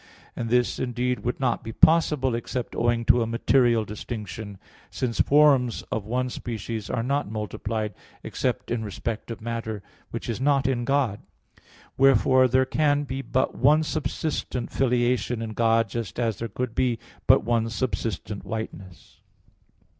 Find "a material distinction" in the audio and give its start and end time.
3.21-4.57